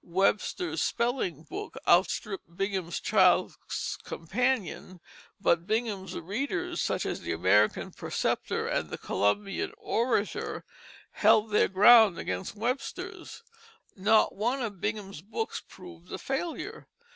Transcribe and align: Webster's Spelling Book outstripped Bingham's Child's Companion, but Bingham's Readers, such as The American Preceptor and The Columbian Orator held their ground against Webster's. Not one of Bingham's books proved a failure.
Webster's 0.03 0.81
Spelling 0.81 1.43
Book 1.43 1.77
outstripped 1.87 2.57
Bingham's 2.57 2.99
Child's 2.99 3.99
Companion, 4.03 4.99
but 5.39 5.67
Bingham's 5.67 6.15
Readers, 6.17 6.81
such 6.81 7.05
as 7.05 7.21
The 7.21 7.33
American 7.33 7.91
Preceptor 7.91 8.67
and 8.67 8.89
The 8.89 8.97
Columbian 8.97 9.73
Orator 9.77 10.65
held 11.11 11.51
their 11.51 11.67
ground 11.67 12.17
against 12.17 12.55
Webster's. 12.55 13.43
Not 13.95 14.35
one 14.35 14.63
of 14.63 14.81
Bingham's 14.81 15.21
books 15.21 15.61
proved 15.67 16.11
a 16.11 16.17
failure. 16.17 16.87